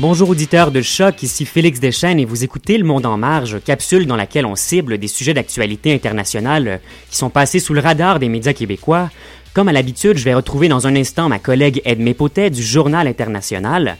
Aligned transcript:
Bonjour 0.00 0.30
auditeurs 0.30 0.70
de 0.70 0.80
Choc, 0.80 1.22
ici 1.22 1.44
Félix 1.44 1.78
Deschênes 1.78 2.18
et 2.18 2.24
vous 2.24 2.42
écoutez 2.42 2.78
Le 2.78 2.84
Monde 2.84 3.04
en 3.04 3.18
Marge, 3.18 3.62
capsule 3.62 4.06
dans 4.06 4.16
laquelle 4.16 4.46
on 4.46 4.56
cible 4.56 4.96
des 4.96 5.08
sujets 5.08 5.34
d'actualité 5.34 5.92
internationale 5.92 6.80
qui 7.10 7.18
sont 7.18 7.28
passés 7.28 7.60
sous 7.60 7.74
le 7.74 7.80
radar 7.80 8.18
des 8.18 8.30
médias 8.30 8.54
québécois. 8.54 9.10
Comme 9.52 9.68
à 9.68 9.72
l'habitude, 9.72 10.16
je 10.16 10.24
vais 10.24 10.32
retrouver 10.32 10.68
dans 10.68 10.86
un 10.86 10.96
instant 10.96 11.28
ma 11.28 11.38
collègue 11.38 11.82
Edmé 11.84 12.14
Potet 12.14 12.48
du 12.48 12.62
Journal 12.62 13.06
International 13.06 13.98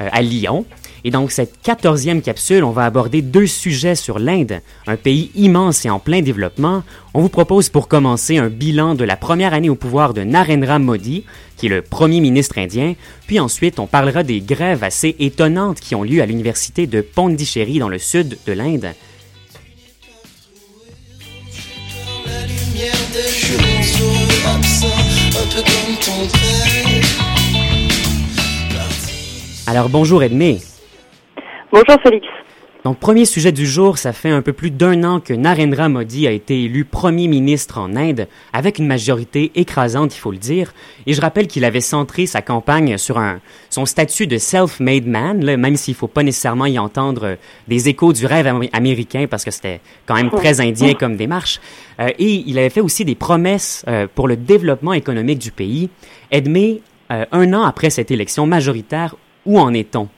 euh, 0.00 0.08
à 0.10 0.22
Lyon. 0.22 0.64
Et 1.04 1.10
dans 1.10 1.28
cette 1.28 1.60
quatorzième 1.62 2.22
capsule, 2.22 2.62
on 2.62 2.70
va 2.70 2.84
aborder 2.84 3.22
deux 3.22 3.48
sujets 3.48 3.96
sur 3.96 4.20
l'Inde, 4.20 4.60
un 4.86 4.96
pays 4.96 5.32
immense 5.34 5.84
et 5.84 5.90
en 5.90 5.98
plein 5.98 6.22
développement. 6.22 6.84
On 7.12 7.20
vous 7.20 7.28
propose 7.28 7.70
pour 7.70 7.88
commencer 7.88 8.36
un 8.36 8.48
bilan 8.48 8.94
de 8.94 9.02
la 9.02 9.16
première 9.16 9.52
année 9.52 9.68
au 9.68 9.74
pouvoir 9.74 10.14
de 10.14 10.22
Narendra 10.22 10.78
Modi, 10.78 11.24
qui 11.56 11.66
est 11.66 11.70
le 11.70 11.82
premier 11.82 12.20
ministre 12.20 12.58
indien, 12.58 12.94
puis 13.26 13.40
ensuite 13.40 13.80
on 13.80 13.86
parlera 13.86 14.22
des 14.22 14.40
grèves 14.40 14.84
assez 14.84 15.16
étonnantes 15.18 15.80
qui 15.80 15.96
ont 15.96 16.04
lieu 16.04 16.22
à 16.22 16.26
l'université 16.26 16.86
de 16.86 17.00
Pondichéry 17.00 17.80
dans 17.80 17.88
le 17.88 17.98
sud 17.98 18.38
de 18.46 18.52
l'Inde. 18.52 18.92
Alors 29.66 29.88
bonjour 29.88 30.22
Edmé. 30.22 30.60
Bonjour 31.72 31.96
Félix. 32.02 32.26
Donc, 32.84 32.98
premier 32.98 33.24
sujet 33.24 33.50
du 33.50 33.64
jour, 33.64 33.96
ça 33.96 34.12
fait 34.12 34.28
un 34.28 34.42
peu 34.42 34.52
plus 34.52 34.70
d'un 34.70 35.04
an 35.04 35.20
que 35.20 35.32
Narendra 35.32 35.88
Modi 35.88 36.26
a 36.26 36.30
été 36.30 36.64
élu 36.64 36.84
premier 36.84 37.28
ministre 37.28 37.78
en 37.78 37.96
Inde, 37.96 38.28
avec 38.52 38.78
une 38.78 38.86
majorité 38.86 39.52
écrasante, 39.54 40.14
il 40.14 40.18
faut 40.18 40.32
le 40.32 40.36
dire. 40.36 40.74
Et 41.06 41.14
je 41.14 41.20
rappelle 41.22 41.46
qu'il 41.46 41.64
avait 41.64 41.80
centré 41.80 42.26
sa 42.26 42.42
campagne 42.42 42.98
sur 42.98 43.16
un, 43.16 43.40
son 43.70 43.86
statut 43.86 44.26
de 44.26 44.36
self-made 44.36 45.06
man, 45.06 45.42
là, 45.42 45.56
même 45.56 45.76
s'il 45.76 45.94
faut 45.94 46.08
pas 46.08 46.22
nécessairement 46.22 46.66
y 46.66 46.78
entendre 46.78 47.38
des 47.68 47.88
échos 47.88 48.12
du 48.12 48.26
rêve 48.26 48.52
américain, 48.74 49.26
parce 49.30 49.44
que 49.44 49.50
c'était 49.50 49.80
quand 50.04 50.16
même 50.16 50.30
très 50.30 50.60
indien 50.60 50.92
comme 50.92 51.16
démarche. 51.16 51.58
Euh, 52.00 52.10
et 52.18 52.44
il 52.46 52.58
avait 52.58 52.68
fait 52.68 52.82
aussi 52.82 53.06
des 53.06 53.14
promesses 53.14 53.82
euh, 53.88 54.06
pour 54.14 54.28
le 54.28 54.36
développement 54.36 54.92
économique 54.92 55.38
du 55.38 55.52
pays. 55.52 55.88
Edmé, 56.30 56.82
euh, 57.10 57.24
un 57.32 57.54
an 57.54 57.62
après 57.62 57.88
cette 57.88 58.10
élection 58.10 58.44
majoritaire, 58.44 59.16
où 59.46 59.58
en 59.58 59.72
est-on? 59.72 60.10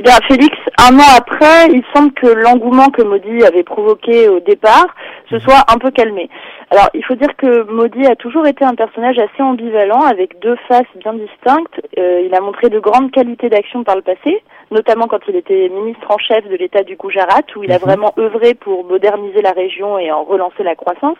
Eh 0.00 0.02
bien, 0.02 0.16
Félix, 0.26 0.56
un 0.78 0.98
an 0.98 1.12
après, 1.14 1.66
il 1.70 1.82
semble 1.94 2.12
que 2.12 2.26
l'engouement 2.26 2.88
que 2.88 3.02
Modi 3.02 3.44
avait 3.44 3.64
provoqué 3.64 4.30
au 4.30 4.40
départ 4.40 4.86
se 5.28 5.38
soit 5.38 5.62
un 5.68 5.76
peu 5.76 5.90
calmé. 5.90 6.30
Alors, 6.70 6.88
il 6.94 7.04
faut 7.04 7.16
dire 7.16 7.36
que 7.36 7.64
Modi 7.70 8.06
a 8.06 8.16
toujours 8.16 8.46
été 8.46 8.64
un 8.64 8.74
personnage 8.74 9.18
assez 9.18 9.42
ambivalent, 9.42 10.00
avec 10.00 10.38
deux 10.40 10.56
faces 10.68 10.86
bien 10.96 11.12
distinctes. 11.12 11.82
Euh, 11.98 12.22
il 12.24 12.34
a 12.34 12.40
montré 12.40 12.70
de 12.70 12.78
grandes 12.78 13.10
qualités 13.10 13.50
d'action 13.50 13.84
par 13.84 13.96
le 13.96 14.02
passé, 14.02 14.42
notamment 14.70 15.06
quand 15.06 15.18
il 15.28 15.36
était 15.36 15.68
ministre 15.68 16.06
en 16.08 16.16
chef 16.16 16.48
de 16.48 16.56
l'État 16.56 16.82
du 16.82 16.96
Gujarat, 16.96 17.42
où 17.56 17.64
il 17.64 17.72
a 17.72 17.78
mhm. 17.78 17.84
vraiment 17.84 18.14
œuvré 18.18 18.54
pour 18.54 18.84
moderniser 18.84 19.42
la 19.42 19.50
région 19.50 19.98
et 19.98 20.10
en 20.10 20.22
relancer 20.22 20.62
la 20.62 20.76
croissance. 20.76 21.18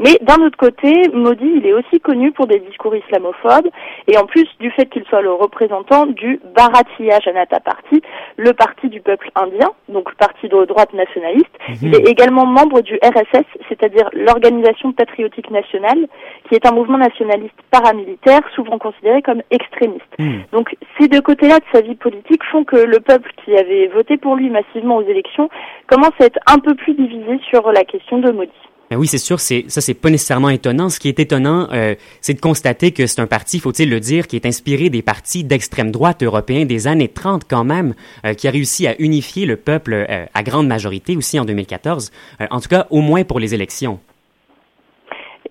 Mais 0.00 0.18
d'un 0.22 0.42
autre 0.44 0.56
côté, 0.56 0.92
Modi, 1.12 1.52
il 1.56 1.66
est 1.66 1.74
aussi 1.74 2.00
connu 2.00 2.32
pour 2.32 2.46
des 2.46 2.58
discours 2.58 2.96
islamophobes, 2.96 3.68
et 4.08 4.18
en 4.18 4.26
plus 4.26 4.48
du 4.58 4.70
fait 4.72 4.86
qu'il 4.86 5.04
soit 5.04 5.22
le 5.22 5.32
représentant 5.32 6.06
du 6.06 6.40
Bharatiya 6.56 7.20
Janata 7.20 7.60
Party, 7.60 8.02
le 8.36 8.52
parti 8.52 8.88
du 8.88 9.00
peuple 9.00 9.30
indien, 9.34 9.70
donc 9.88 10.14
parti 10.16 10.48
de 10.48 10.64
droite 10.64 10.92
nationaliste. 10.92 11.50
Mhm. 11.68 11.76
Il 11.82 11.94
est 11.94 12.08
également 12.08 12.46
membre 12.46 12.80
du 12.82 12.94
RSS, 13.02 13.46
c'est-à-dire 13.68 14.08
l'Organisation 14.12 14.92
patriotique 14.92 15.50
nationale, 15.50 16.06
qui 16.48 16.54
est 16.54 16.66
un 16.66 16.72
mouvement 16.72 16.98
nationaliste 16.98 17.54
paramilitaire, 17.70 18.42
souvent 18.54 18.78
considéré 18.78 19.22
comme 19.22 19.42
extrémiste. 19.50 20.04
Mhm. 20.18 20.44
Donc 20.52 20.76
ces 20.98 21.08
deux 21.08 21.20
côtés-là 21.20 21.58
de 21.58 21.64
sa 21.72 21.80
vie 21.80 21.94
politique 21.94 22.42
font 22.50 22.64
que 22.64 22.76
le 22.76 23.00
peuple 23.00 23.30
qui 23.44 23.56
avait 23.56 23.88
voté 23.88 24.16
pour 24.16 24.36
lui 24.36 24.50
massivement 24.50 24.96
aux 24.96 25.08
élections 25.08 25.48
commence 25.86 26.12
à 26.20 26.24
être 26.24 26.38
un 26.46 26.58
peu 26.58 26.74
plus 26.74 26.94
divisé 26.94 27.38
sur 27.50 27.70
la 27.72 27.84
question 27.84 28.18
de 28.18 28.30
Modi. 28.30 28.52
Ben 28.90 28.96
oui, 28.96 29.08
c'est 29.08 29.18
sûr, 29.18 29.40
c'est 29.40 29.64
ça, 29.68 29.80
c'est 29.80 29.94
pas 29.94 30.10
nécessairement 30.10 30.50
étonnant. 30.50 30.88
Ce 30.88 31.00
qui 31.00 31.08
est 31.08 31.18
étonnant, 31.18 31.68
euh, 31.72 31.96
c'est 32.20 32.34
de 32.34 32.40
constater 32.40 32.92
que 32.92 33.06
c'est 33.06 33.20
un 33.20 33.26
parti, 33.26 33.58
faut-il 33.58 33.90
le 33.90 33.98
dire, 33.98 34.28
qui 34.28 34.36
est 34.36 34.46
inspiré 34.46 34.90
des 34.90 35.02
partis 35.02 35.42
d'extrême 35.42 35.90
droite 35.90 36.22
européens 36.22 36.66
des 36.66 36.86
années 36.86 37.08
30 37.08 37.42
quand 37.48 37.64
même, 37.64 37.94
euh, 38.24 38.34
qui 38.34 38.46
a 38.46 38.52
réussi 38.52 38.86
à 38.86 38.94
unifier 39.00 39.44
le 39.44 39.56
peuple 39.56 40.06
euh, 40.08 40.26
à 40.32 40.42
grande 40.44 40.68
majorité 40.68 41.16
aussi 41.16 41.40
en 41.40 41.44
2014. 41.44 42.12
en 42.50 42.60
tout 42.60 42.68
cas, 42.68 42.86
au 42.90 43.00
moins 43.00 43.24
pour 43.24 43.40
les 43.40 43.54
élections. 43.54 43.98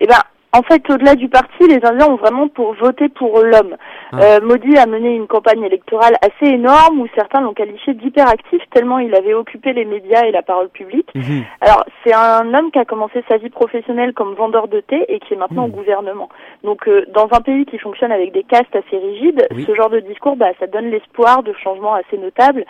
Eh 0.00 0.06
ben, 0.06 0.22
en 0.56 0.62
fait, 0.62 0.88
au-delà 0.90 1.14
du 1.14 1.28
parti, 1.28 1.66
les 1.68 1.84
Indiens 1.84 2.08
ont 2.08 2.16
vraiment 2.16 2.48
pour 2.48 2.74
voter 2.74 3.08
pour 3.08 3.40
l'homme. 3.40 3.76
Ah. 4.12 4.16
Euh, 4.22 4.40
Modi 4.40 4.76
a 4.78 4.86
mené 4.86 5.14
une 5.14 5.26
campagne 5.26 5.62
électorale 5.62 6.14
assez 6.22 6.50
énorme 6.50 7.00
où 7.00 7.06
certains 7.14 7.42
l'ont 7.42 7.52
qualifié 7.52 7.92
d'hyperactif 7.94 8.62
tellement 8.72 8.98
il 8.98 9.14
avait 9.14 9.34
occupé 9.34 9.72
les 9.72 9.84
médias 9.84 10.24
et 10.24 10.32
la 10.32 10.42
parole 10.42 10.70
publique. 10.70 11.10
Mhm. 11.14 11.44
Alors, 11.60 11.84
c'est 12.02 12.14
un 12.14 12.54
homme 12.54 12.70
qui 12.70 12.78
a 12.78 12.84
commencé 12.84 13.22
sa 13.28 13.36
vie 13.36 13.50
professionnelle 13.50 14.14
comme 14.14 14.34
vendeur 14.34 14.68
de 14.68 14.80
thé 14.80 15.04
et 15.08 15.18
qui 15.20 15.34
est 15.34 15.36
maintenant 15.36 15.64
au 15.64 15.68
mhm. 15.68 15.74
gouvernement. 15.74 16.28
Donc, 16.64 16.88
euh, 16.88 17.04
dans 17.12 17.28
un 17.32 17.40
pays 17.40 17.66
qui 17.66 17.78
fonctionne 17.78 18.12
avec 18.12 18.32
des 18.32 18.42
castes 18.42 18.74
assez 18.74 18.96
rigides, 18.96 19.46
ce 19.50 19.74
genre 19.74 19.90
de 19.90 20.00
discours, 20.00 20.36
bah, 20.36 20.52
ça 20.58 20.66
donne 20.66 20.90
l'espoir 20.90 21.42
de 21.42 21.52
changements 21.62 21.94
assez 21.94 22.16
notables. 22.16 22.64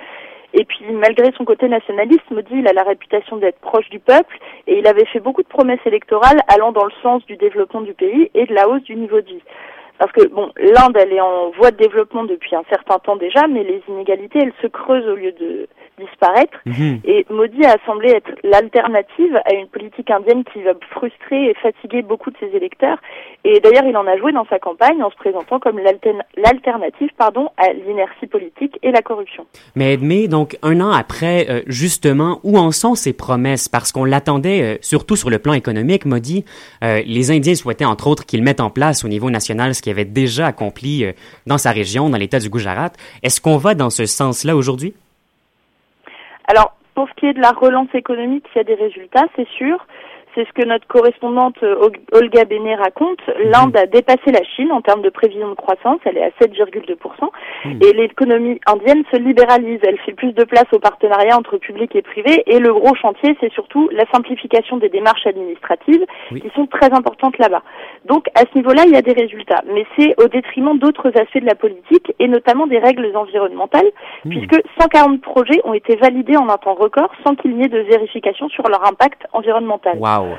Et 0.59 0.65
puis, 0.65 0.87
malgré 0.91 1.31
son 1.37 1.45
côté 1.45 1.69
nationaliste, 1.69 2.31
Modi, 2.31 2.55
il 2.55 2.67
a 2.67 2.73
la 2.73 2.83
réputation 2.83 3.37
d'être 3.37 3.61
proche 3.61 3.91
du 3.91 3.99
peuple 3.99 4.39
et 4.67 4.79
il 4.79 4.87
avait 4.87 5.05
fait 5.05 5.21
beaucoup 5.21 5.43
de 5.43 5.49
promesses 5.49 5.85
électorales 5.85 6.41
allant 6.49 6.73
dans 6.73 6.87
le 6.87 6.93
sens 7.03 7.25
du 7.27 7.37
développement 7.37 7.83
du 7.83 7.93
pays 7.93 8.31
et 8.35 8.47
de 8.47 8.55
la 8.55 8.67
hausse 8.67 8.83
du 8.85 8.97
niveau 8.97 9.21
de 9.21 9.27
vie. 9.27 9.43
Parce 9.99 10.13
que, 10.13 10.27
bon, 10.29 10.51
l'Inde, 10.57 10.97
elle 10.97 11.13
est 11.13 11.21
en 11.21 11.51
voie 11.51 11.71
de 11.71 11.77
développement 11.77 12.25
depuis 12.25 12.55
un 12.55 12.65
certain 12.69 12.99
temps 12.99 13.17
déjà, 13.17 13.47
mais 13.47 13.65
les 13.65 13.83
inégalités, 13.89 14.41
elles 14.43 14.53
se 14.61 14.67
creusent 14.67 15.09
au 15.09 15.17
lieu 15.17 15.33
de 15.33 15.69
disparaître. 15.99 16.59
Mhm. 16.67 17.01
Et 17.05 17.27
Modi 17.31 17.65
a 17.65 17.77
semblé 17.87 18.11
être 18.11 18.31
l'alternative 18.43 19.41
à 19.45 19.55
une 19.55 19.67
politique 19.69 20.11
indienne 20.11 20.45
qui 20.53 20.63
va 20.63 20.73
frustrer 20.91 21.51
et 21.51 21.55
fatiguer 21.55 22.03
beaucoup 22.03 22.31
de 22.31 22.37
ses 22.39 22.55
électeurs. 22.55 22.99
Et 23.45 23.61
d'ailleurs, 23.61 23.85
il 23.85 23.97
en 23.97 24.07
a 24.07 24.17
joué 24.17 24.33
dans 24.33 24.47
sa 24.47 24.59
campagne 24.59 25.03
en 25.03 25.11
se 25.11 25.17
présentant 25.17 25.59
comme 25.59 25.79
l'alternative, 25.79 27.11
pardon, 27.17 27.49
à 27.57 27.73
l'inertie 27.73 28.27
politique 28.27 28.79
et 28.83 28.91
la 28.91 29.03
corruption. 29.03 29.47
Mais 29.75 29.95
Edmé, 29.95 30.29
donc 30.29 30.59
un 30.63 30.81
an 30.81 30.91
après, 30.91 31.47
euh, 31.49 31.63
justement, 31.67 32.41
où 32.43 32.59
en 32.59 32.73
sont 32.73 32.95
ces 32.95 33.13
promesses? 33.13 33.69
Parce 33.69 33.93
qu'on 33.93 34.05
l'attendait, 34.05 34.63
euh, 34.63 34.79
surtout 34.81 35.17
sur 35.17 35.31
le 35.31 35.39
plan 35.39 35.53
économique, 35.53 36.05
Modi. 36.05 36.45
Euh, 36.83 37.03
les 37.07 37.31
Indiens 37.31 37.55
souhaitaient 37.55 37.85
entre 37.85 38.09
autres 38.09 38.27
qu'il 38.27 38.43
mette 38.43 38.61
en 38.61 38.71
place 38.71 39.05
au 39.05 39.09
niveau 39.09 39.31
national 39.31 39.75
ce 39.75 39.83
qu'il 39.87 39.93
avait 39.93 40.05
déjà 40.05 40.49
accompli 40.49 41.07
dans 41.47 41.59
sa 41.59 41.71
région, 41.71 42.11
dans 42.11 42.19
l'État 42.19 42.41
du 42.41 42.51
Gujarat. 42.51 42.91
Est-ce 43.23 43.41
qu'on 43.41 43.57
va 43.57 43.75
dans 43.75 43.91
ce 43.91 44.05
sens-là 44.05 44.57
aujourd'hui? 44.57 44.95
Alors, 46.49 46.77
pour 46.95 47.09
ce 47.09 47.15
qui 47.15 47.27
est 47.27 47.35
de 47.35 47.41
la 47.41 47.53
relance 47.53 47.95
économique, 47.95 48.45
il 48.55 48.59
y 48.59 48.61
a 48.61 48.65
des 48.65 48.75
résultats, 48.75 49.27
c'est 49.37 49.49
sûr. 49.49 49.87
C'est 50.37 50.47
ce 50.47 50.53
que 50.53 50.69
notre 50.69 50.87
correspondante 50.87 51.57
euh, 51.63 51.89
Olga 52.13 52.45
Bénet 52.45 52.75
raconte. 52.75 53.21
L'Inde 53.43 53.75
a 53.75 53.87
dépassé 53.87 54.33
la 54.33 54.45
Chine 54.45 54.71
en 54.71 54.83
termes 54.83 55.01
de 55.01 55.09
prévision 55.09 55.49
de 55.49 55.55
croissance. 55.55 55.99
Elle 56.05 56.19
est 56.19 56.25
à 56.25 56.29
7,2%. 56.45 56.93
Hmm. 57.65 57.79
Et 57.83 57.93
l'économie 57.95 58.61
indienne 58.67 59.03
se 59.11 59.17
libéralise. 59.17 59.81
Elle 59.83 59.97
fait 60.01 60.13
plus 60.13 60.35
de 60.35 60.45
place 60.45 60.67
au 60.73 60.79
partenariat 60.79 61.39
entre 61.39 61.57
public 61.57 61.97
et 61.97 62.03
privé. 62.03 62.43
Et 62.47 62.59
le 62.59 62.71
gros 62.75 62.95
chantier, 62.95 63.35
c'est 63.41 63.51
surtout 63.55 63.89
la 63.93 64.05
simplification 64.13 64.77
des 64.77 64.91
démarches 64.91 65.27
administratives 65.27 66.05
qui 66.29 66.51
sont 66.55 66.67
très 66.67 66.93
importantes 66.93 67.39
là-bas. 67.39 67.63
Donc, 68.05 68.27
à 68.35 68.41
ce 68.41 68.59
niveau-là, 68.59 68.83
il 68.87 68.93
y 68.93 68.97
a 68.97 69.03
des 69.03 69.15
résultats. 69.15 69.63
Mais 69.73 69.87
c'est 69.99 70.23
au 70.23 70.29
détriment 70.29 70.79
d'autres 70.79 71.09
aspects 71.19 71.41
de 71.41 71.47
la 71.47 71.55
politique 71.55 72.13
et 72.19 72.29
notamment 72.29 72.67
des 72.67 72.79
règles 72.79 73.11
environnementales, 73.17 73.91
hmm. 74.27 74.29
puisque 74.29 74.61
140 74.83 75.23
projets 75.23 75.63
ont 75.65 75.73
été 75.73 75.97
validés 75.97 76.37
en 76.37 76.51
un 76.51 76.59
temps 76.59 76.75
record 76.75 77.11
sans 77.25 77.35
qu'il 77.37 77.57
n'y 77.57 77.65
ait 77.65 77.69
de 77.69 77.81
vérification 77.81 78.51
sur 78.51 78.69
leur 78.69 78.87
impact 78.87 79.27
environnemental. 79.33 79.97
know 80.27 80.39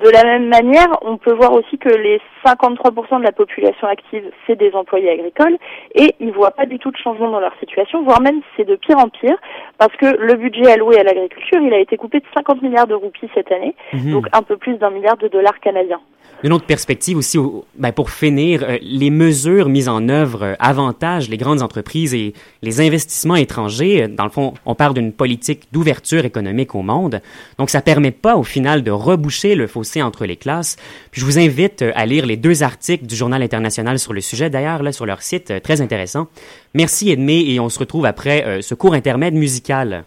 De 0.00 0.08
la 0.08 0.24
même 0.24 0.48
manière, 0.48 0.88
on 1.02 1.18
peut 1.18 1.32
voir 1.32 1.52
aussi 1.52 1.78
que 1.78 1.88
les 1.88 2.20
53% 2.44 3.18
de 3.18 3.22
la 3.22 3.30
population 3.30 3.86
active, 3.86 4.24
c'est 4.46 4.56
des 4.56 4.72
employés 4.72 5.10
agricoles 5.10 5.56
et 5.94 6.14
ils 6.18 6.32
voient 6.32 6.50
pas 6.50 6.66
du 6.66 6.80
tout 6.80 6.90
de 6.90 6.96
changement 6.96 7.30
dans 7.30 7.38
leur 7.38 7.54
situation, 7.60 8.02
voire 8.02 8.20
même 8.20 8.40
c'est 8.56 8.64
de 8.64 8.74
pire 8.74 8.98
en 8.98 9.08
pire 9.08 9.36
parce 9.78 9.94
que 9.96 10.06
le 10.06 10.34
budget 10.34 10.72
alloué 10.72 10.98
à 10.98 11.04
l'agriculture, 11.04 11.60
il 11.60 11.72
a 11.72 11.78
été 11.78 11.96
coupé 11.96 12.18
de 12.18 12.26
50 12.34 12.62
milliards 12.62 12.88
de 12.88 12.94
roupies 12.94 13.30
cette 13.34 13.52
année, 13.52 13.76
mhm. 13.92 14.12
donc 14.12 14.26
un 14.32 14.42
peu 14.42 14.56
plus 14.56 14.76
d'un 14.78 14.90
milliard 14.90 15.16
de 15.16 15.28
dollars 15.28 15.60
canadiens. 15.60 16.00
Une 16.42 16.52
autre 16.52 16.66
perspective 16.66 17.16
aussi, 17.16 17.38
ben 17.78 17.92
pour 17.92 18.10
finir, 18.10 18.64
euh, 18.64 18.76
les 18.82 19.08
mesures 19.08 19.70
mises 19.70 19.88
en 19.88 20.10
œuvre 20.10 20.42
euh, 20.42 20.54
avantagent 20.58 21.30
les 21.30 21.38
grandes 21.38 21.62
entreprises 21.62 22.12
et 22.12 22.34
les 22.60 22.82
investissements 22.82 23.36
étrangers. 23.36 24.02
Euh, 24.02 24.08
dans 24.08 24.24
le 24.24 24.30
fond, 24.30 24.52
on 24.66 24.74
parle 24.74 24.92
d'une 24.92 25.12
politique 25.12 25.62
d'ouverture 25.72 26.26
économique 26.26 26.74
au 26.74 26.82
monde. 26.82 27.22
Donc, 27.58 27.70
ça 27.70 27.80
permet 27.80 28.10
pas, 28.10 28.36
au 28.36 28.42
final, 28.42 28.82
de 28.82 28.90
reboucher 28.90 29.54
le 29.54 29.66
fossé 29.66 29.83
entre 30.02 30.26
les 30.26 30.36
classes. 30.36 30.76
Puis, 31.10 31.20
je 31.20 31.26
vous 31.26 31.38
invite 31.38 31.84
à 31.94 32.06
lire 32.06 32.26
les 32.26 32.36
deux 32.36 32.62
articles 32.62 33.06
du 33.06 33.16
Journal 33.16 33.42
international 33.42 33.98
sur 33.98 34.12
le 34.12 34.20
sujet, 34.20 34.50
d'ailleurs, 34.50 34.82
là, 34.82 34.92
sur 34.92 35.06
leur 35.06 35.22
site, 35.22 35.52
très 35.62 35.80
intéressant. 35.80 36.28
Merci, 36.74 37.10
Edmé, 37.10 37.44
et 37.48 37.60
on 37.60 37.68
se 37.68 37.78
retrouve 37.78 38.06
après 38.06 38.60
ce 38.62 38.74
cours 38.74 38.94
intermède 38.94 39.34
musical. 39.34 40.04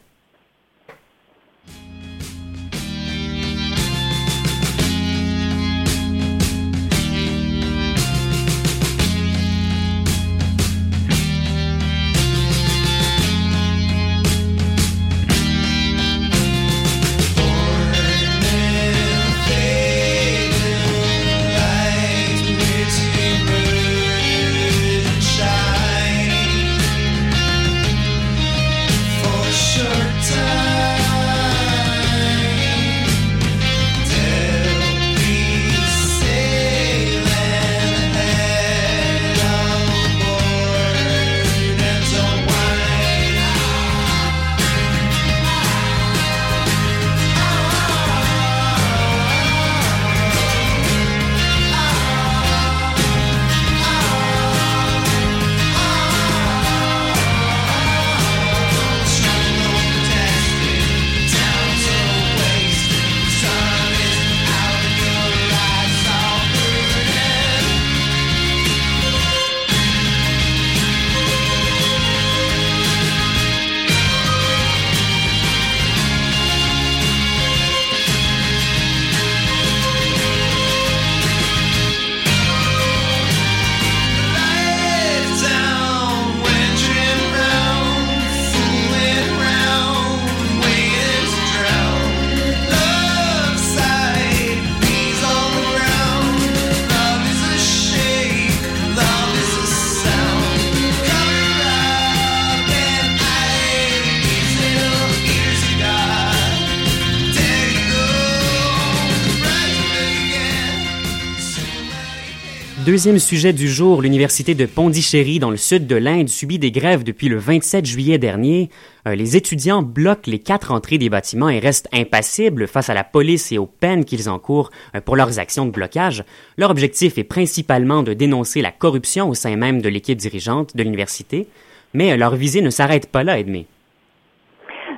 Deuxième 112.97 113.19
sujet 113.19 113.53
du 113.53 113.67
jour, 113.67 114.01
l'université 114.01 114.55
de 114.55 114.65
Pondichéry 114.65 115.37
dans 115.37 115.51
le 115.51 115.55
sud 115.55 115.85
de 115.85 115.95
l'Inde 115.95 116.29
subit 116.29 116.57
des 116.57 116.71
grèves 116.71 117.03
depuis 117.03 117.29
le 117.29 117.37
27 117.37 117.85
juillet 117.85 118.17
dernier. 118.17 118.69
Euh, 119.07 119.13
les 119.13 119.37
étudiants 119.37 119.83
bloquent 119.83 120.25
les 120.25 120.39
quatre 120.39 120.71
entrées 120.71 120.97
des 120.97 121.07
bâtiments 121.07 121.47
et 121.47 121.59
restent 121.59 121.87
impassibles 121.93 122.65
face 122.65 122.89
à 122.89 122.95
la 122.95 123.03
police 123.03 123.51
et 123.51 123.59
aux 123.59 123.67
peines 123.67 124.03
qu'ils 124.03 124.31
encourent 124.31 124.71
euh, 124.95 124.99
pour 124.99 125.15
leurs 125.15 125.37
actions 125.37 125.67
de 125.67 125.69
blocage. 125.69 126.23
Leur 126.57 126.71
objectif 126.71 127.19
est 127.19 127.23
principalement 127.23 128.01
de 128.01 128.13
dénoncer 128.13 128.63
la 128.63 128.71
corruption 128.71 129.29
au 129.29 129.35
sein 129.35 129.55
même 129.57 129.79
de 129.79 129.89
l'équipe 129.89 130.17
dirigeante 130.17 130.75
de 130.75 130.81
l'université, 130.81 131.47
mais 131.93 132.13
euh, 132.13 132.17
leur 132.17 132.33
visée 132.33 132.61
ne 132.61 132.71
s'arrête 132.71 133.11
pas 133.11 133.23
là, 133.23 133.37
Edmé. 133.37 133.67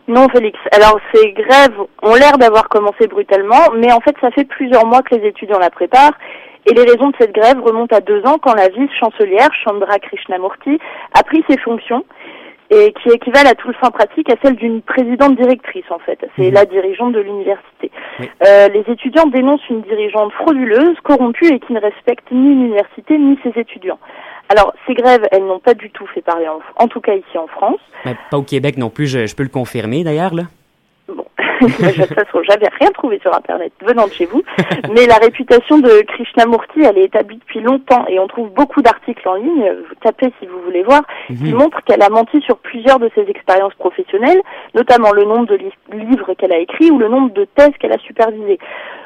Non, 0.07 0.30
Félix. 0.30 0.57
Alors, 0.72 1.02
ces 1.13 1.34
grèves 1.34 1.75
ont 2.02 2.16
l'air 2.16 2.38
d'avoir 2.38 2.69
commencé 2.69 3.07
brutalement, 3.07 3.72
mais 3.78 3.92
en 3.92 4.00
fait, 4.00 4.16
ça 4.22 4.31
fait 4.31 4.45
plusieurs 4.45 4.86
mois 4.86 5.02
que 5.04 5.16
les 5.16 5.28
étudiants 5.28 5.60
la 5.60 5.69
préparent. 5.69 6.18
Et 6.65 6.73
les 6.73 6.83
raisons 6.83 7.09
de 7.09 7.15
cette 7.19 7.33
grève 7.33 7.61
remontent 7.61 7.95
à 7.95 8.01
deux 8.01 8.21
ans 8.25 8.38
quand 8.38 8.53
la 8.53 8.69
vice-chancelière, 8.69 9.50
Chandra 9.63 9.97
Krishnamurti, 10.00 10.79
a 11.13 11.23
pris 11.23 11.44
ses 11.50 11.57
fonctions 11.57 12.06
et 12.69 12.94
qui 13.01 13.09
équivalent 13.09 13.50
à 13.50 13.56
tout 13.56 13.67
le 13.67 13.73
fin 13.73 13.89
pratique 13.89 14.29
à 14.31 14.35
celle 14.44 14.56
d'une 14.56 14.81
présidente 14.81 15.35
directrice 15.35 15.89
en 15.89 16.00
fait. 16.00 16.19
C'est 16.38 16.50
mhm. 16.50 16.53
la 16.53 16.65
dirigeante 16.65 17.13
de 17.13 17.19
l'université. 17.19 17.91
Euh, 18.45 18.67
les 18.69 18.83
étudiants 18.91 19.25
dénoncent 19.25 19.67
une 19.69 19.81
dirigeante 19.81 20.31
frauduleuse, 20.33 20.95
corrompue 21.03 21.47
et 21.47 21.59
qui 21.59 21.73
ne 21.73 21.79
respecte 21.79 22.31
ni 22.31 22.50
l'université 22.50 23.17
ni 23.17 23.39
ses 23.44 23.59
étudiants. 23.59 23.99
Alors, 24.49 24.73
ces 24.87 24.94
grèves, 24.94 25.25
elles 25.31 25.45
n'ont 25.45 25.59
pas 25.59 25.75
du 25.75 25.92
tout 25.92 26.07
fait 26.07 26.21
parler, 26.21 26.47
en, 26.47 26.59
en 26.83 26.87
tout 26.87 27.01
cas 27.01 27.13
ici 27.13 27.37
en 27.37 27.47
France. 27.47 27.80
Mais 28.06 28.16
pas 28.31 28.37
au 28.37 28.44
Québec 28.44 28.78
non 28.78 28.89
plus, 28.89 29.07
je, 29.07 29.28
je 29.28 29.35
peux 29.35 29.44
le 29.44 29.49
confirmer 29.49 30.04
d'ailleurs, 30.04 30.33
là. 30.33 30.44
Bon, 31.61 31.68
de 31.68 32.06
toute 32.06 32.13
façon, 32.13 32.42
j'avais 32.44 32.68
rien 32.80 32.89
trouvé 32.92 33.19
sur 33.19 33.33
Internet 33.35 33.71
venant 33.81 34.07
de 34.07 34.13
chez 34.13 34.25
vous. 34.25 34.44
Mais 34.94 35.06
la 35.06 35.16
réputation 35.16 35.80
de 35.80 36.01
Krishnamurti, 36.07 36.81
elle 36.81 36.97
est 36.97 37.06
établie 37.06 37.37
depuis 37.37 37.61
longtemps 37.61 38.06
et 38.07 38.19
on 38.19 38.28
trouve 38.28 38.49
beaucoup 38.49 38.81
d'articles 38.81 39.28
en 39.28 39.35
ligne, 39.35 39.71
vous 39.89 39.95
tapez 40.01 40.31
si 40.39 40.47
vous 40.47 40.61
voulez 40.61 40.83
voir, 40.83 41.01
qui 41.28 41.51
mhm. 41.51 41.56
montrent 41.56 41.83
qu'elle 41.83 42.01
a 42.01 42.09
menti 42.09 42.42
sur 42.42 42.57
plusieurs 42.57 42.99
de 42.99 43.09
ses 43.16 43.30
expériences 43.30 43.73
professionnelles, 43.75 44.42
notamment 44.73 45.11
le 45.11 45.25
nombre 45.25 45.47
de 45.47 45.59
livres 45.92 46.33
qu'elle 46.33 46.54
a 46.54 46.59
écrits 46.59 46.92
ou 46.92 46.97
le 46.97 47.07
nombre 47.07 47.33
de 47.33 47.45
thèses 47.45 47.73
qu'elle 47.80 47.94
a 47.94 47.99
supervisées. 47.99 48.59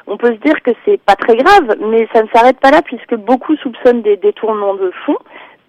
On 0.08 0.18
peut 0.18 0.34
se 0.34 0.40
dire 0.40 0.62
que 0.62 0.72
c'est 0.86 1.00
pas 1.02 1.16
très 1.16 1.36
grave, 1.38 1.78
mais 1.80 2.08
ça 2.14 2.22
ne 2.22 2.28
s'arrête 2.34 2.60
pas 2.60 2.72
là 2.72 2.82
puisque 2.82 3.16
beaucoup 3.16 3.56
soupçonnent 3.58 4.02
des 4.02 4.18
détournements 4.18 4.76
de 4.76 4.92
fonds. 5.06 5.18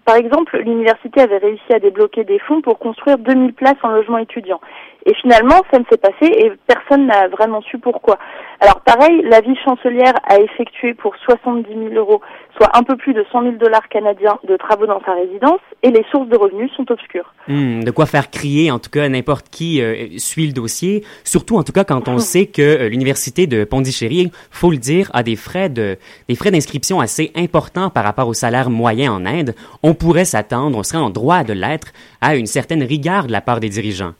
Par 0.05 0.15
exemple, 0.17 0.57
l'université 0.59 1.21
avait 1.21 1.39
réussi 1.39 1.73
à 1.73 1.79
débloquer 1.79 2.23
des 2.23 2.37
fonds 2.37 2.61
pour 2.61 2.77
construire 2.77 3.17
2000 3.17 3.53
places 3.53 3.77
en 3.81 3.89
logement 3.89 4.19
étudiant. 4.19 4.61
Et 5.07 5.15
finalement, 5.15 5.61
ça 5.71 5.79
ne 5.79 5.85
s'est 5.89 5.97
passé 5.97 6.31
et 6.31 6.51
personne 6.67 7.07
n'a 7.07 7.27
vraiment 7.27 7.61
su 7.61 7.79
pourquoi. 7.79 8.17
Alors 8.59 8.81
pareil, 8.81 9.23
la 9.23 9.41
vice-chancelière 9.41 10.13
a 10.23 10.37
effectué 10.39 10.93
pour 10.93 11.15
70 11.15 11.67
000 11.67 11.93
euros, 11.95 12.21
soit 12.55 12.75
un 12.77 12.83
peu 12.83 12.95
plus 12.95 13.13
de 13.13 13.25
100 13.31 13.43
000 13.43 13.55
dollars 13.55 13.87
canadiens 13.89 14.39
de 14.47 14.55
travaux 14.57 14.85
dans 14.85 15.01
sa 15.05 15.13
résidence 15.13 15.59
et 15.83 15.91
les 15.91 16.05
sources 16.11 16.29
de 16.29 16.37
revenus 16.37 16.71
sont 16.75 16.89
obscures. 16.91 17.33
Hmm, 17.47 17.83
de 17.83 17.91
quoi 17.91 18.05
faire 18.05 18.29
crier, 18.29 18.71
en 18.71 18.79
tout 18.79 18.89
cas, 18.89 19.07
n'importe 19.09 19.49
qui 19.49 19.81
euh, 19.81 20.17
suit 20.17 20.47
le 20.47 20.53
dossier, 20.53 21.03
surtout 21.23 21.57
en 21.57 21.63
tout 21.63 21.73
cas 21.73 21.83
quand 21.83 22.07
on 22.07 22.17
sait 22.19 22.45
que 22.45 22.61
euh, 22.61 22.89
l'université 22.89 23.47
de 23.47 23.63
Pondichéry, 23.63 24.31
faut 24.51 24.71
le 24.71 24.77
dire, 24.77 25.09
a 25.13 25.23
des 25.23 25.35
frais 25.35 25.69
de 25.69 25.97
des 26.29 26.35
frais 26.35 26.51
d'inscription 26.51 26.99
assez 26.99 27.31
importants 27.35 27.89
par 27.89 28.03
rapport 28.03 28.27
au 28.27 28.33
salaire 28.33 28.69
moyen 28.69 29.11
en 29.11 29.25
Inde. 29.25 29.53
On 29.83 29.93
pourrait 29.93 30.25
s'attendre, 30.25 30.77
on 30.77 30.83
serait 30.83 30.97
en 30.97 31.09
droit 31.09 31.43
de 31.43 31.53
l'être, 31.53 31.87
à 32.21 32.35
une 32.35 32.47
certaine 32.47 32.83
rigueur 32.83 33.27
de 33.27 33.31
la 33.31 33.41
part 33.41 33.59
des 33.59 33.69
dirigeants. 33.69 34.13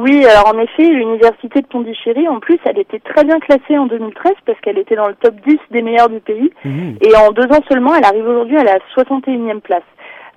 Oui, 0.00 0.24
alors 0.24 0.54
en 0.54 0.58
effet, 0.58 0.84
l'université 0.84 1.60
de 1.60 1.66
Pondichéry, 1.66 2.26
en 2.26 2.40
plus, 2.40 2.58
elle 2.64 2.78
était 2.78 3.00
très 3.00 3.22
bien 3.22 3.38
classée 3.38 3.76
en 3.76 3.86
2013 3.86 4.32
parce 4.46 4.58
qu'elle 4.60 4.78
était 4.78 4.96
dans 4.96 5.08
le 5.08 5.14
top 5.14 5.34
10 5.46 5.58
des 5.70 5.82
meilleurs 5.82 6.08
du 6.08 6.20
pays. 6.20 6.50
Mhm. 6.64 6.96
Et 7.02 7.14
en 7.16 7.32
deux 7.32 7.44
ans 7.44 7.62
seulement, 7.68 7.94
elle 7.94 8.04
arrive 8.04 8.26
aujourd'hui 8.26 8.56
à 8.56 8.64
la 8.64 8.78
61e 8.94 9.60
place. 9.60 9.82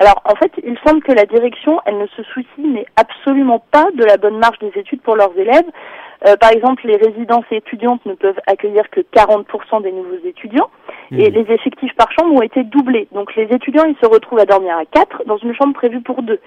Alors 0.04 0.22
en 0.26 0.36
fait, 0.36 0.52
il 0.66 0.78
semble 0.86 1.02
que 1.02 1.14
la 1.14 1.26
direction, 1.26 1.80
elle 1.86 1.98
ne 1.98 2.08
se 2.08 2.24
soucie 2.24 2.48
mais 2.58 2.86
absolument 2.98 3.64
pas 3.72 3.88
de 3.96 4.04
la 4.04 4.18
bonne 4.18 4.38
marche 4.38 4.60
des 4.60 4.74
études 4.76 5.02
pour 5.02 5.16
leurs 5.16 5.32
élèves. 5.38 5.64
Euh, 6.28 6.36
par 6.36 6.52
exemple, 6.52 6.86
les 6.86 6.98
résidences 6.98 7.46
étudiantes 7.52 8.06
ne 8.06 8.14
peuvent 8.14 8.40
accueillir 8.46 8.90
que 8.90 9.00
40% 9.00 9.82
des 9.82 9.94
nouveaux 9.94 10.20
étudiants 10.26 10.70
et 11.12 11.30
mhm. 11.30 11.36
les 11.36 11.54
effectifs 11.54 11.94
par 11.96 12.12
chambre 12.12 12.34
ont 12.34 12.42
été 12.42 12.66
doublés. 12.66 13.08
Donc 13.14 13.34
les 13.38 13.44
étudiants, 13.44 13.86
ils 13.86 13.96
se 14.02 14.06
retrouvent 14.06 14.40
à 14.40 14.46
dormir 14.46 14.76
à 14.76 14.84
4 14.86 15.24
dans 15.26 15.38
une 15.38 15.56
chambre 15.56 15.74
prévue 15.74 16.02
pour 16.02 16.22
deux. 16.22 16.40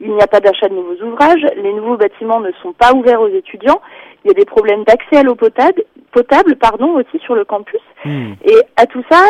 Il 0.00 0.12
n'y 0.12 0.22
a 0.22 0.26
pas 0.26 0.40
d'achat 0.40 0.68
de 0.68 0.74
nouveaux 0.74 1.00
ouvrages, 1.04 1.46
les 1.56 1.72
nouveaux 1.72 1.96
bâtiments 1.96 2.40
ne 2.40 2.50
sont 2.62 2.72
pas 2.72 2.92
ouverts 2.94 3.20
aux 3.20 3.28
étudiants, 3.28 3.80
il 4.24 4.28
y 4.28 4.30
a 4.32 4.34
des 4.34 4.44
problèmes 4.44 4.82
d'accès 4.82 5.18
à 5.18 5.22
l'eau 5.22 5.36
potable, 5.36 5.84
potable 6.10 6.56
pardon, 6.56 6.94
aussi 6.94 7.18
sur 7.20 7.36
le 7.36 7.44
campus. 7.44 7.80
Hmm. 8.04 8.32
Et 8.44 8.56
à 8.76 8.86
tout 8.86 9.04
ça, 9.08 9.20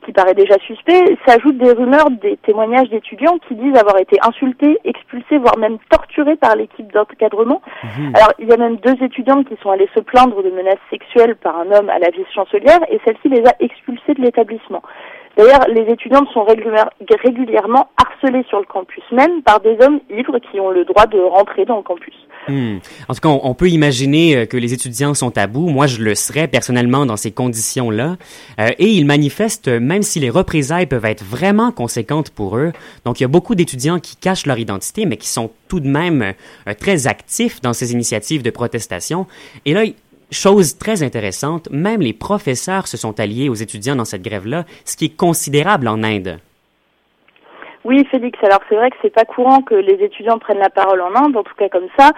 ce 0.00 0.06
qui 0.06 0.12
paraît 0.12 0.34
déjà 0.34 0.56
suspect, 0.66 1.16
s'ajoutent 1.26 1.58
des 1.58 1.72
rumeurs, 1.72 2.10
des 2.10 2.36
témoignages 2.38 2.88
d'étudiants 2.88 3.38
qui 3.46 3.54
disent 3.54 3.76
avoir 3.76 3.98
été 3.98 4.16
insultés, 4.22 4.78
expulsés, 4.84 5.38
voire 5.38 5.58
même 5.58 5.78
torturés 5.90 6.36
par 6.36 6.56
l'équipe 6.56 6.90
d'encadrement. 6.92 7.62
Hmm. 7.82 8.14
Alors, 8.14 8.32
il 8.38 8.48
y 8.48 8.52
a 8.52 8.56
même 8.56 8.76
deux 8.76 8.96
étudiantes 9.02 9.48
qui 9.48 9.56
sont 9.62 9.70
allées 9.70 9.88
se 9.94 10.00
plaindre 10.00 10.42
de 10.42 10.50
menaces 10.50 10.78
sexuelles 10.90 11.36
par 11.36 11.58
un 11.58 11.70
homme 11.70 11.90
à 11.90 11.98
la 11.98 12.10
vice-chancelière 12.10 12.80
et 12.90 13.00
celle-ci 13.04 13.28
les 13.28 13.46
a 13.46 13.54
expulsés 13.60 14.14
de 14.14 14.22
l'établissement. 14.22 14.82
D'ailleurs, 15.36 15.66
les 15.68 15.90
étudiantes 15.92 16.28
sont 16.32 16.44
régulièrement 16.44 17.88
harcelées 17.96 18.44
sur 18.48 18.58
le 18.58 18.66
campus, 18.66 19.02
même 19.12 19.42
par 19.42 19.60
des 19.60 19.76
hommes 19.80 20.00
ivres 20.10 20.38
qui 20.50 20.60
ont 20.60 20.70
le 20.70 20.84
droit 20.84 21.06
de 21.06 21.18
rentrer 21.18 21.64
dans 21.64 21.76
le 21.76 21.82
campus. 21.82 22.14
Hmm. 22.48 22.78
En 23.08 23.14
tout 23.14 23.20
cas, 23.20 23.28
on, 23.28 23.54
peut 23.54 23.68
imaginer 23.68 24.36
euh, 24.36 24.46
que 24.46 24.56
les 24.56 24.72
étudiants 24.72 25.14
sont 25.14 25.36
à 25.36 25.46
bout. 25.46 25.68
Moi, 25.68 25.86
je 25.86 26.02
le 26.02 26.14
serais 26.14 26.48
personnellement 26.48 27.06
dans 27.06 27.16
ces 27.16 27.30
conditions-là. 27.30 28.16
Euh, 28.58 28.70
et 28.78 28.88
ils 28.88 29.04
manifestent 29.04 29.68
même 29.68 30.02
si 30.02 30.20
les 30.20 30.30
représailles 30.30 30.86
peuvent 30.86 31.04
être 31.04 31.22
vraiment 31.22 31.70
conséquentes 31.70 32.30
pour 32.30 32.56
eux. 32.56 32.72
Donc, 33.04 33.20
il 33.20 33.24
y 33.24 33.26
a 33.26 33.28
beaucoup 33.28 33.54
d'étudiants 33.54 34.00
qui 34.00 34.16
cachent 34.16 34.46
leur 34.46 34.58
identité, 34.58 35.06
mais 35.06 35.16
qui 35.16 35.28
sont 35.28 35.50
tout 35.68 35.80
de 35.80 35.88
même 35.88 36.34
euh, 36.66 36.74
très 36.78 37.06
actifs 37.06 37.60
dans 37.60 37.72
ces 37.72 37.92
initiatives 37.92 38.42
de 38.42 38.50
protestation. 38.50 39.26
Et 39.66 39.74
là, 39.74 39.82
Chose 40.30 40.78
très 40.78 41.02
intéressante, 41.02 41.68
même 41.70 42.00
les 42.00 42.12
professeurs 42.12 42.86
se 42.86 42.96
sont 42.96 43.18
alliés 43.18 43.48
aux 43.48 43.54
étudiants 43.54 43.96
dans 43.96 44.04
cette 44.04 44.22
grève-là, 44.22 44.64
ce 44.84 44.96
qui 44.96 45.06
est 45.06 45.16
considérable 45.16 45.88
en 45.88 46.04
Inde. 46.04 46.38
Oui, 47.84 48.06
Félix. 48.10 48.38
Alors 48.42 48.60
c'est 48.68 48.76
vrai 48.76 48.90
que 48.90 48.96
c'est 49.02 49.12
pas 49.12 49.24
courant 49.24 49.62
que 49.62 49.74
les 49.74 50.04
étudiants 50.04 50.38
prennent 50.38 50.58
la 50.58 50.70
parole 50.70 51.00
en 51.00 51.14
Inde, 51.16 51.36
en 51.36 51.42
tout 51.42 51.54
cas 51.56 51.68
comme 51.68 51.88
ça. 51.98 52.12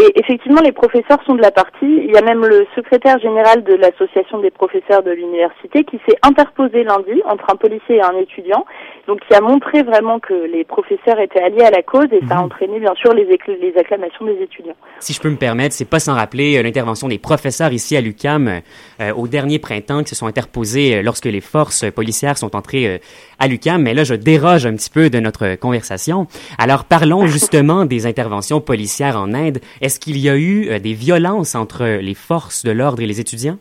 Et 0.00 0.12
effectivement, 0.14 0.60
les 0.60 0.70
professeurs 0.70 1.18
sont 1.26 1.34
de 1.34 1.42
la 1.42 1.50
partie. 1.50 1.72
Il 1.82 2.12
y 2.12 2.16
a 2.16 2.22
même 2.22 2.46
le 2.46 2.68
secrétaire 2.76 3.18
général 3.18 3.64
de 3.64 3.74
l'association 3.74 4.38
des 4.38 4.52
professeurs 4.52 5.02
de 5.02 5.10
l'université 5.10 5.82
qui 5.82 5.98
s'est 6.08 6.16
interposé 6.22 6.84
lundi 6.84 7.20
entre 7.24 7.46
un 7.50 7.56
policier 7.56 7.96
et 7.96 8.02
un 8.02 8.16
étudiant, 8.16 8.64
donc 9.08 9.18
qui 9.26 9.34
a 9.34 9.40
montré 9.40 9.82
vraiment 9.82 10.20
que 10.20 10.34
les 10.34 10.62
professeurs 10.62 11.18
étaient 11.18 11.42
alliés 11.42 11.64
à 11.64 11.70
la 11.70 11.82
cause 11.82 12.06
et 12.12 12.20
ça 12.28 12.34
a 12.34 12.38
mhm. 12.38 12.44
entraîné 12.44 12.78
bien 12.78 12.94
sûr 12.94 13.12
les, 13.12 13.24
les 13.24 13.72
acclamations 13.76 14.24
des 14.24 14.40
étudiants. 14.40 14.76
Si 15.00 15.12
je 15.12 15.20
peux 15.20 15.30
me 15.30 15.36
permettre, 15.36 15.74
c'est 15.74 15.88
pas 15.88 15.98
sans 15.98 16.14
rappeler 16.14 16.58
euh, 16.58 16.62
l'intervention 16.62 17.08
des 17.08 17.18
professeurs 17.18 17.72
ici 17.72 17.96
à 17.96 18.00
l'UCAM 18.00 18.60
euh, 19.00 19.12
au 19.14 19.26
dernier 19.26 19.58
printemps 19.58 20.04
qui 20.04 20.10
se 20.10 20.14
sont 20.14 20.26
interposés 20.26 20.94
euh, 20.94 21.02
lorsque 21.02 21.24
les 21.24 21.40
forces 21.40 21.90
policières 21.90 22.38
sont 22.38 22.54
entrées 22.54 23.00
à 23.40 23.48
l'UCAM. 23.48 23.82
Mais 23.82 23.94
là, 23.94 24.04
je 24.04 24.14
déroge 24.14 24.64
un 24.64 24.74
petit 24.74 24.90
peu 24.90 25.10
de 25.10 25.18
notre 25.18 25.56
conversation. 25.56 26.28
Alors 26.56 26.84
parlons 26.84 27.26
justement 27.38 27.84
des 27.84 28.06
interventions 28.06 28.60
policières 28.60 29.16
en 29.16 29.34
Inde. 29.34 29.58
Est-ce 29.88 30.00
qu'il 30.00 30.18
y 30.18 30.28
a 30.28 30.36
eu 30.36 30.68
euh, 30.68 30.78
des 30.78 30.92
violences 30.92 31.54
entre 31.54 31.82
les 31.82 32.12
forces 32.12 32.62
de 32.62 32.72
l'ordre 32.72 33.00
et 33.00 33.06
les 33.06 33.20
étudiants? 33.20 33.56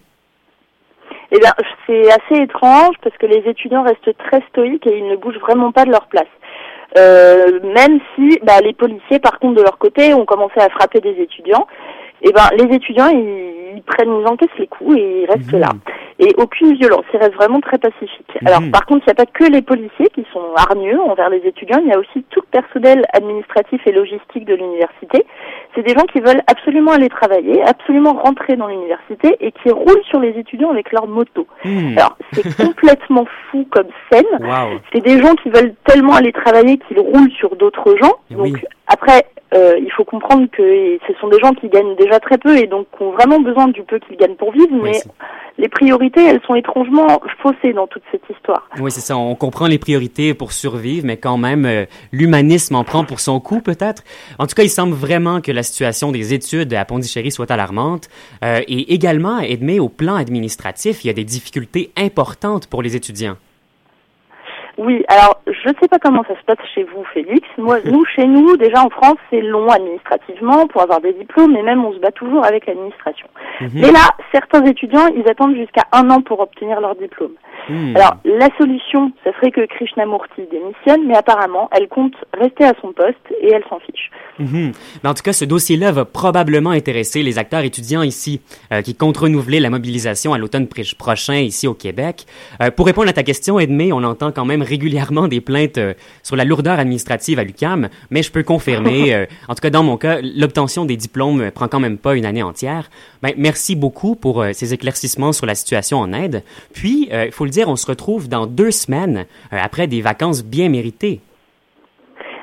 Eh 1.32 1.40
bien, 1.40 1.54
c'est 1.86 2.12
assez 2.12 2.44
étrange 2.44 2.96
parce 3.02 3.16
que 3.16 3.28
les 3.28 3.50
étudiants 3.50 3.84
restent 3.84 4.18
très 4.18 4.42
stoïques 4.50 4.86
et 4.88 4.98
ils 4.98 5.08
ne 5.08 5.16
bougent 5.16 5.40
vraiment 5.40 5.72
pas 5.72 5.86
de 5.86 5.92
leur 5.92 6.06
place. 6.08 6.28
Euh, 6.98 7.62
même 7.74 8.02
si 8.14 8.40
bah, 8.44 8.60
les 8.62 8.74
policiers, 8.74 9.20
par 9.20 9.40
contre, 9.40 9.56
de 9.56 9.62
leur 9.62 9.78
côté, 9.78 10.14
ont 10.14 10.26
commencé 10.26 10.60
à 10.60 10.68
frapper 10.68 11.00
des 11.00 11.16
étudiants, 11.18 11.66
eh 12.22 12.34
ben 12.34 12.50
les 12.58 12.76
étudiants 12.76 13.08
ils, 13.08 13.82
prennent, 13.84 14.20
ils 14.20 14.28
encaissent 14.28 14.60
les 14.60 14.68
coups 14.68 14.98
et 14.98 15.22
ils 15.22 15.32
restent 15.32 15.54
mmh. 15.54 15.60
là 15.60 15.70
et 16.20 16.34
aucune 16.38 16.74
violence. 16.74 17.06
Il 17.14 17.20
reste 17.20 17.36
vraiment 17.36 17.62
très 17.62 17.78
pacifique. 17.78 18.32
Mhm. 18.42 18.48
Alors 18.48 18.62
par 18.72 18.86
contre, 18.86 19.06
il 19.06 19.10
n'y 19.10 19.12
a 19.12 19.26
pas 19.26 19.32
que 19.32 19.44
les 19.44 19.62
policiers 19.62 20.10
qui 20.14 20.26
sont 20.34 20.54
hargneux 20.56 21.00
envers 21.02 21.30
les 21.30 21.42
étudiants, 21.46 21.80
il 21.84 21.90
y 21.90 21.94
a 21.94 22.00
aussi 22.00 22.24
tout 22.30 22.42
le 22.42 22.62
personnel 22.62 23.06
administratif 23.14 23.82
et 23.86 23.92
logistique 23.92 24.46
de 24.46 24.56
l'université. 24.56 25.26
C'est 25.76 25.84
des 25.84 25.94
gens 25.94 26.06
qui 26.12 26.20
veulent 26.20 26.42
absolument 26.48 26.92
aller 26.92 27.10
travailler, 27.10 27.62
absolument 27.64 28.14
rentrer 28.14 28.56
dans 28.56 28.68
l'université 28.68 29.36
et 29.40 29.52
qui 29.52 29.70
roulent 29.70 30.04
sur 30.10 30.20
les 30.20 30.30
étudiants 30.30 30.72
avec 30.72 30.92
leur 30.92 31.08
moto. 31.08 31.48
Mhm. 31.64 31.98
Alors 31.98 32.18
c'est 32.34 32.58
complètement 32.66 33.26
fou 33.52 33.68
comme 33.70 33.88
scène. 34.12 34.26
C'est 34.94 35.02
des 35.02 35.22
gens 35.22 35.36
qui 35.36 35.50
veulent 35.50 35.74
tellement 35.86 36.14
aller 36.14 36.32
travailler 36.32 36.78
qu'ils 36.80 37.00
roulent 37.00 37.32
sur 37.32 37.56
d'autres 37.56 37.96
gens. 37.98 38.14
Donc 38.32 38.66
après, 38.88 39.26
euh, 39.54 39.76
il 39.80 39.92
faut 39.92 40.04
comprendre 40.04 40.48
que 40.52 40.98
ce 41.08 41.14
sont 41.22 41.30
des 41.30 41.40
gens 41.40 41.54
qui 41.54 41.70
gagnent 41.70 41.96
déjà 41.96 42.20
très 42.20 42.38
peu 42.38 42.58
et 42.58 42.68
donc 42.68 42.88
qui 42.98 43.04
ont 43.04 43.12
vraiment 43.12 43.40
besoin 43.40 43.68
du 43.70 43.82
peu 43.84 43.98
qu'ils 44.00 44.18
gagnent 44.18 44.36
pour 44.36 44.52
vivre, 44.52 44.76
mais 44.84 45.00
les 45.58 45.70
priorités, 45.70 46.24
elles 46.24 46.42
sont 46.46 46.56
étrangement 46.56 47.22
faussées 47.42 47.74
dans 47.74 47.88
toute 47.88 48.04
cette 48.12 48.24
histoire. 48.30 48.68
Oui, 48.80 48.92
c'est 48.92 49.02
ça. 49.02 49.18
On 49.18 49.36
comprend 49.36 49.68
les 49.68 49.80
priorités 49.80 50.34
pour 50.34 50.52
survivre, 50.52 51.06
mais 51.06 51.18
quand 51.18 51.38
même, 51.38 51.66
euh, 51.66 51.86
l'humanisme 52.12 52.76
en 52.76 52.84
prend 52.84 53.06
pour 53.06 53.20
son 53.20 53.40
coup, 53.40 53.62
peut-être. 53.62 54.04
En 54.38 54.48
tout 54.48 54.56
cas, 54.56 54.64
il 54.64 54.70
semble 54.70 54.94
vraiment 54.94 55.42
que 55.42 55.52
la 55.58 55.64
situation 55.64 56.12
des 56.12 56.34
études 56.34 56.74
à 56.74 56.86
Pondichéry 56.86 57.32
soit 57.32 57.52
alarmante. 57.52 58.10
Euh, 58.44 58.62
et 58.68 58.94
également, 58.94 59.40
Edmé, 59.40 59.80
au 59.80 59.90
plan 59.90 60.16
administratif, 60.16 61.04
il 61.04 61.08
y 61.08 61.10
a 61.10 61.14
des 61.14 61.26
difficultés 61.26 61.92
importantes 61.98 62.68
pour 62.68 62.82
les 62.82 62.96
étudiants. 62.96 63.38
Oui, 64.78 65.04
alors 65.08 65.42
je 65.48 65.70
ne 65.70 65.74
sais 65.82 65.88
pas 65.88 66.00
comment 66.00 66.24
ça 66.28 66.36
se 66.40 66.46
passe 66.46 66.58
chez 66.74 66.84
vous, 66.84 67.04
Félix. 67.14 67.48
Moi, 67.58 67.80
nous, 67.86 68.06
chez 68.06 68.26
nous, 68.26 68.58
déjà 68.58 68.84
en 68.84 68.90
France, 68.90 69.18
c'est 69.30 69.42
long 69.42 69.70
administrativement 69.70 70.68
pour 70.68 70.82
avoir 70.82 71.02
des 71.02 71.14
diplômes, 71.14 71.56
et 71.56 71.64
même 71.64 71.84
on 71.84 71.94
se 71.94 72.00
bat 72.00 72.12
toujours 72.12 72.46
avec 72.46 72.66
l'administration. 72.68 73.28
Mhm. 73.62 73.70
Mais 73.74 73.92
là, 73.92 74.10
certains 74.32 74.64
étudiants, 74.66 75.08
ils 75.16 75.28
attendent 75.30 75.56
jusqu'à 75.56 75.86
un 75.92 76.10
an 76.10 76.22
pour 76.22 76.40
obtenir 76.40 76.80
leur 76.80 76.96
diplôme. 76.96 77.34
Hmm. 77.70 77.96
Alors, 77.96 78.18
la 78.24 78.48
solution, 78.58 79.12
ça 79.24 79.32
serait 79.34 79.52
que 79.52 79.66
Krishnamurti 79.66 80.44
démissionne, 80.50 81.06
mais 81.06 81.18
apparemment, 81.18 81.70
elle 81.74 81.90
compte 81.90 82.14
rester 82.34 82.64
à 82.64 82.74
son 82.82 82.94
poste 82.94 83.18
et 83.42 83.52
elle 83.52 83.64
s'en 83.70 83.80
fiche. 83.80 84.10
Mhm. 84.40 84.72
Mais 85.04 85.10
en 85.10 85.14
tout 85.14 85.24
cas, 85.24 85.34
ce 85.34 85.44
dossier-là 85.44 85.92
va 85.92 86.06
probablement 86.06 86.70
intéresser 86.70 87.24
les 87.24 87.40
acteurs 87.40 87.62
étudiants 87.62 88.04
ici, 88.04 88.42
euh, 88.72 88.82
qui 88.82 88.96
comptent 88.96 89.18
renouveler 89.18 89.60
la 89.60 89.70
mobilisation 89.70 90.34
à 90.34 90.38
l'automne 90.38 90.68
prochain 90.98 91.40
ici 91.40 91.68
au 91.68 91.74
Québec. 91.74 92.26
Euh, 92.62 92.72
pour 92.72 92.86
répondre 92.86 93.10
à 93.10 93.14
ta 93.14 93.24
question, 93.24 93.60
Edmé, 93.60 93.92
on 93.92 94.04
entend 94.04 94.32
quand 94.32 94.46
même 94.46 94.62
régulièrement 94.68 95.28
des 95.28 95.42
plaintes 95.42 95.78
euh, 95.78 95.94
sur 96.24 96.36
la 96.36 96.46
lourdeur 96.46 96.80
administrative 96.80 97.40
à 97.40 97.44
l'UCAM, 97.44 97.90
mais 98.12 98.24
je 98.24 98.32
peux 98.32 98.44
confirmer, 98.44 99.26
en 99.48 99.56
tout 99.56 99.62
cas 99.62 99.70
dans 99.70 99.84
mon 99.84 99.98
cas, 99.98 100.20
l'obtention 100.22 100.86
des 100.86 100.98
diplômes 100.98 101.52
prend 101.52 101.68
quand 101.68 101.80
même 101.80 101.98
pas 101.98 102.16
une 102.16 102.26
année 102.26 102.44
entière. 102.44 102.90
Ben, 103.24 103.34
merci 103.38 103.76
beaucoup 103.76 104.16
pour 104.16 104.46
ces 104.54 104.74
éclaircissements 104.74 105.34
sur 105.34 105.46
la 105.46 105.56
situation 105.56 106.00
en 106.00 106.14
Inde. 106.14 106.44
Puis, 106.74 107.10
il 107.12 107.32
faut 107.32 107.46
le 107.46 107.52
dire, 107.52 107.68
on 107.68 107.76
se 107.76 107.86
retrouve 107.86 108.28
dans 108.28 108.46
deux 108.46 108.72
semaines 108.72 109.26
après 109.52 109.88
des 109.88 110.02
vacances 110.02 110.44
bien 110.44 110.70
méritées. 110.70 111.22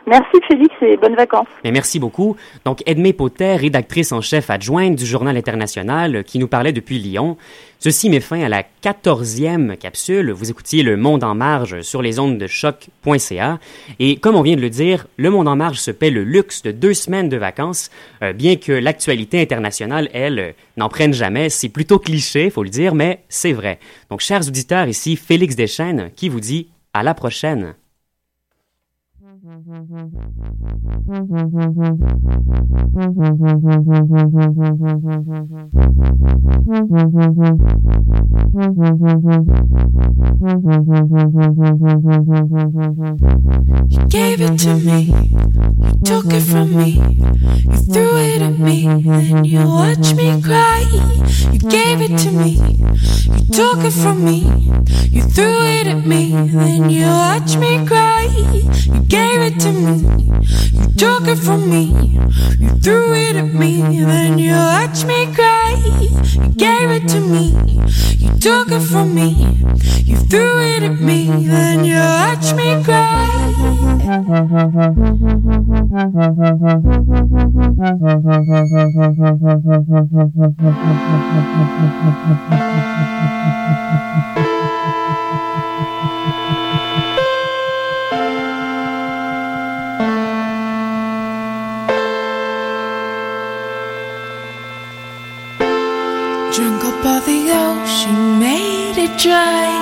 Merci 0.06 0.38
Félix 0.46 0.74
et 0.82 0.96
bonnes 0.98 1.14
vacances. 1.14 1.46
Mais 1.64 1.72
merci 1.72 1.98
beaucoup. 1.98 2.36
Donc 2.64 2.82
Edmé 2.86 3.12
Potter, 3.12 3.56
rédactrice 3.56 4.12
en 4.12 4.20
chef 4.20 4.50
adjointe 4.50 4.96
du 4.96 5.06
Journal 5.06 5.36
international, 5.36 6.24
qui 6.24 6.38
nous 6.38 6.48
parlait 6.48 6.72
depuis 6.72 6.98
Lyon. 6.98 7.38
Ceci 7.78 8.10
met 8.10 8.20
fin 8.20 8.42
à 8.42 8.48
la 8.48 8.62
quatorzième 8.62 9.76
capsule. 9.76 10.30
Vous 10.30 10.50
écoutiez 10.50 10.82
Le 10.82 10.96
Monde 10.96 11.24
en 11.24 11.34
marge 11.34 11.80
sur 11.80 12.02
les 12.02 12.18
ondes 12.18 12.38
de 12.38 12.46
choc.ca. 12.46 13.58
Et 13.98 14.16
comme 14.16 14.36
on 14.36 14.42
vient 14.42 14.56
de 14.56 14.60
le 14.60 14.70
dire, 14.70 15.06
Le 15.16 15.30
Monde 15.30 15.48
en 15.48 15.56
marge 15.56 15.78
se 15.78 15.90
paie 15.90 16.10
le 16.10 16.24
luxe 16.24 16.62
de 16.62 16.70
deux 16.70 16.94
semaines 16.94 17.28
de 17.28 17.36
vacances, 17.36 17.90
euh, 18.22 18.32
bien 18.32 18.56
que 18.56 18.72
l'actualité 18.72 19.40
internationale, 19.40 20.08
elle, 20.12 20.54
n'en 20.76 20.88
prenne 20.88 21.14
jamais. 21.14 21.48
C'est 21.48 21.68
plutôt 21.68 21.98
cliché, 21.98 22.50
faut 22.50 22.62
le 22.62 22.70
dire, 22.70 22.94
mais 22.94 23.24
c'est 23.28 23.52
vrai. 23.52 23.78
Donc, 24.10 24.20
chers 24.20 24.46
auditeurs, 24.46 24.86
ici 24.86 25.16
Félix 25.16 25.56
Deschênes 25.56 26.10
qui 26.14 26.28
vous 26.28 26.40
dit 26.40 26.68
à 26.92 27.02
la 27.02 27.14
prochaine. 27.14 27.74
Gave 44.08 44.40
it 44.40 44.58
to 44.58 44.74
me, 44.74 45.00
you 45.02 45.92
took 46.04 46.26
it 46.26 46.40
from 46.40 46.76
me, 46.76 46.90
you 47.64 47.76
threw 47.92 48.16
it 48.16 48.42
at 48.42 48.58
me, 48.58 48.86
then 48.86 49.44
you 49.44 49.64
watched 49.66 50.16
me 50.16 50.42
cry. 50.42 50.84
You 51.52 51.58
gave 51.60 52.00
it 52.00 52.18
to 52.18 52.30
me, 52.32 52.50
you 52.50 53.46
took 53.52 53.84
it 53.84 53.92
from 53.92 54.24
me, 54.24 54.40
you 55.10 55.22
threw 55.22 55.62
it 55.62 55.86
at 55.86 56.04
me, 56.06 56.32
then 56.32 56.90
you 56.90 57.06
watched 57.06 57.58
me 57.58 57.86
cry. 57.86 58.26
You 58.84 59.02
gave 59.08 59.43
it 59.44 59.60
to 59.60 59.70
me, 59.72 59.96
you 60.72 60.86
took 60.94 61.28
it 61.28 61.36
from 61.36 61.68
me, 61.68 61.84
you 62.58 62.70
threw 62.80 63.12
it 63.12 63.36
at 63.36 63.52
me, 63.52 63.82
then 63.82 64.38
you 64.38 64.52
watched 64.52 65.06
me 65.06 65.26
cry. 65.34 65.74
You 66.32 66.48
gave 66.54 66.90
it 66.90 67.06
to 67.08 67.20
me, 67.20 67.52
you 68.16 68.38
took 68.38 68.70
it 68.70 68.80
from 68.80 69.14
me, 69.14 69.28
you 70.02 70.16
threw 70.16 70.60
it 70.60 70.82
at 70.82 70.98
me, 70.98 71.46
then 71.46 71.84
you 71.84 71.96
watched 71.96 72.56
me 72.56 72.82
cry. 72.84 73.34
Dry. 99.24 99.72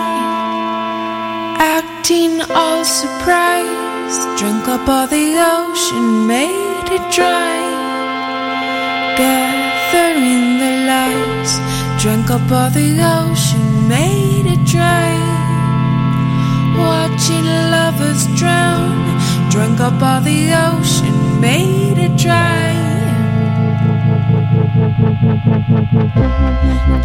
Acting 1.58 2.40
all 2.60 2.84
surprised. 2.84 4.22
Drunk 4.38 4.68
up 4.68 4.88
all 4.88 5.08
the 5.08 5.28
ocean, 5.54 6.28
made 6.28 6.88
it 6.96 7.04
dry. 7.18 7.58
Gathering 9.18 10.46
the 10.62 10.74
lights. 10.92 11.52
Drunk 12.00 12.30
up 12.30 12.48
all 12.58 12.70
the 12.70 12.90
ocean, 13.18 13.88
made 13.88 14.46
it 14.54 14.64
dry. 14.64 15.10
Watching 16.78 17.46
lovers 17.74 18.22
drown. 18.38 18.94
Drunk 19.50 19.80
up 19.80 20.00
all 20.08 20.20
the 20.20 20.40
ocean, 20.70 21.16
made 21.40 21.98
it 22.06 22.14
dry. 22.16 22.70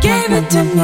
Gave 0.06 0.32
it 0.40 0.50
to 0.52 0.64
me. 0.64 0.78